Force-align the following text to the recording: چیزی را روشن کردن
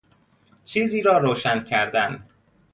چیزی 0.63 1.01
را 1.01 1.17
روشن 1.17 1.63
کردن 1.63 2.27